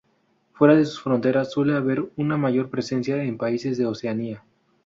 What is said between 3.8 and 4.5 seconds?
Oceanía.